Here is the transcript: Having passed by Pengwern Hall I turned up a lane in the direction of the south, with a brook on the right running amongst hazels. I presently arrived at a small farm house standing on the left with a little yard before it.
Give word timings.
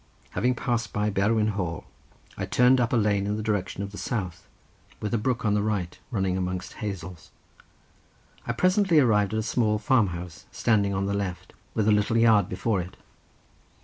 Having 0.31 0.55
passed 0.55 0.91
by 0.93 1.11
Pengwern 1.11 1.49
Hall 1.49 1.83
I 2.35 2.47
turned 2.47 2.81
up 2.81 2.91
a 2.91 2.95
lane 2.95 3.27
in 3.27 3.37
the 3.37 3.43
direction 3.43 3.83
of 3.83 3.91
the 3.91 3.99
south, 3.99 4.47
with 4.99 5.13
a 5.13 5.17
brook 5.19 5.45
on 5.45 5.53
the 5.53 5.61
right 5.61 5.99
running 6.09 6.37
amongst 6.37 6.73
hazels. 6.81 7.29
I 8.47 8.53
presently 8.53 8.97
arrived 8.97 9.31
at 9.35 9.39
a 9.39 9.43
small 9.43 9.77
farm 9.77 10.07
house 10.07 10.45
standing 10.51 10.95
on 10.95 11.05
the 11.05 11.13
left 11.13 11.53
with 11.75 11.87
a 11.87 11.91
little 11.91 12.17
yard 12.17 12.49
before 12.49 12.81
it. 12.81 12.97